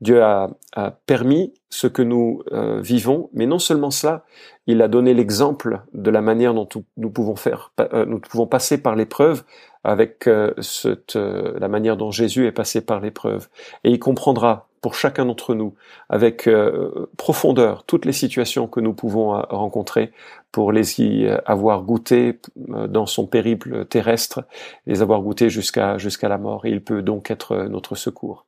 Dieu 0.00 0.22
a, 0.22 0.50
permis 1.06 1.52
ce 1.70 1.86
que 1.86 2.02
nous 2.02 2.42
euh, 2.52 2.80
vivons, 2.80 3.30
mais 3.32 3.46
non 3.46 3.58
seulement 3.58 3.90
cela, 3.90 4.24
il 4.66 4.80
a 4.80 4.88
donné 4.88 5.12
l'exemple 5.12 5.82
de 5.92 6.10
la 6.10 6.20
manière 6.20 6.54
dont 6.54 6.68
nous 6.96 7.10
pouvons 7.10 7.36
faire, 7.36 7.72
euh, 7.80 8.06
nous 8.06 8.20
pouvons 8.20 8.46
passer 8.46 8.80
par 8.80 8.96
l'épreuve 8.96 9.44
avec 9.84 10.26
euh, 10.26 10.52
cette, 10.60 11.16
la 11.16 11.68
manière 11.68 11.96
dont 11.96 12.10
Jésus 12.10 12.46
est 12.46 12.52
passé 12.52 12.80
par 12.80 13.00
l'épreuve. 13.00 13.48
Et 13.84 13.90
il 13.90 13.98
comprendra 13.98 14.68
pour 14.80 14.94
chacun 14.94 15.26
d'entre 15.26 15.54
nous 15.54 15.74
avec 16.08 16.46
euh, 16.46 17.10
profondeur 17.16 17.84
toutes 17.84 18.04
les 18.04 18.12
situations 18.12 18.66
que 18.66 18.80
nous 18.80 18.94
pouvons 18.94 19.36
euh, 19.36 19.42
rencontrer 19.50 20.12
pour 20.52 20.72
les 20.72 21.00
y 21.00 21.26
euh, 21.26 21.38
avoir 21.46 21.82
goûté 21.82 22.38
dans 22.56 23.06
son 23.06 23.26
périple 23.26 23.84
terrestre, 23.86 24.44
les 24.86 25.02
avoir 25.02 25.20
goûté 25.20 25.50
jusqu'à 25.50 25.98
jusqu'à 25.98 26.28
la 26.28 26.38
mort. 26.38 26.66
Et 26.66 26.70
il 26.70 26.82
peut 26.82 27.02
donc 27.02 27.30
être 27.30 27.56
notre 27.68 27.94
secours. 27.94 28.47